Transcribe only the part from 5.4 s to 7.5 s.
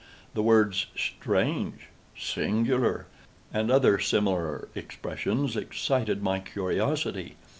excited my curiosity.